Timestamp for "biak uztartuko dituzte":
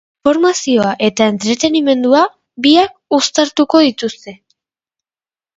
2.67-4.35